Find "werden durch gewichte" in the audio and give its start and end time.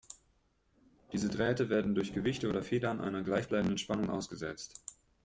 1.69-2.49